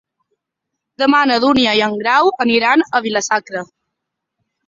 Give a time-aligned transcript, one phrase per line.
[1.01, 3.65] Demà na Dúnia i en Grau aniran a Vila-sacra.